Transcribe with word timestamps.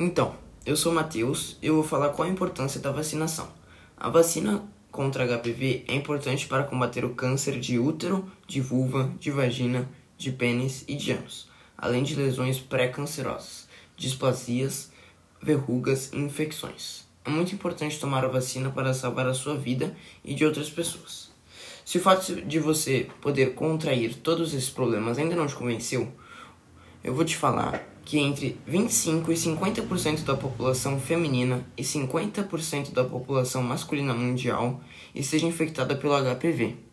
Então, 0.00 0.36
eu 0.64 0.76
sou 0.76 0.92
Matheus 0.92 1.56
e 1.60 1.66
eu 1.66 1.74
vou 1.74 1.82
falar 1.82 2.10
qual 2.10 2.28
a 2.28 2.30
importância 2.30 2.80
da 2.80 2.92
vacinação. 2.92 3.48
A 3.96 4.08
vacina 4.08 4.62
contra 4.92 5.26
HPV 5.26 5.86
é 5.88 5.94
importante 5.96 6.46
para 6.46 6.62
combater 6.62 7.04
o 7.04 7.16
câncer 7.16 7.58
de 7.58 7.80
útero, 7.80 8.30
de 8.46 8.60
vulva, 8.60 9.12
de 9.18 9.32
vagina, 9.32 9.90
de 10.16 10.30
pênis 10.30 10.84
e 10.86 10.94
de 10.94 11.10
ânus, 11.10 11.50
além 11.76 12.04
de 12.04 12.14
lesões 12.14 12.60
pré-cancerosas, 12.60 13.66
displasias, 13.96 14.92
verrugas 15.42 16.12
e 16.12 16.16
infecções. 16.16 17.04
É 17.24 17.30
muito 17.30 17.52
importante 17.52 17.98
tomar 17.98 18.24
a 18.24 18.28
vacina 18.28 18.70
para 18.70 18.94
salvar 18.94 19.26
a 19.26 19.34
sua 19.34 19.56
vida 19.56 19.96
e 20.24 20.32
de 20.32 20.44
outras 20.44 20.70
pessoas. 20.70 21.32
Se 21.84 21.98
o 21.98 22.00
fato 22.00 22.40
de 22.42 22.60
você 22.60 23.08
poder 23.20 23.54
contrair 23.54 24.14
todos 24.14 24.54
esses 24.54 24.70
problemas 24.70 25.18
ainda 25.18 25.34
não 25.34 25.48
te 25.48 25.56
convenceu, 25.56 26.06
eu 27.02 27.12
vou 27.12 27.24
te 27.24 27.36
falar 27.36 27.97
que 28.08 28.18
entre 28.18 28.58
25 28.66 29.30
e 29.30 29.34
50% 29.34 30.24
da 30.24 30.34
população 30.34 30.98
feminina 30.98 31.62
e 31.76 31.82
50% 31.82 32.90
da 32.90 33.04
população 33.04 33.62
masculina 33.62 34.14
mundial 34.14 34.80
esteja 35.14 35.44
infectada 35.44 35.94
pelo 35.94 36.14
HPV. 36.14 36.87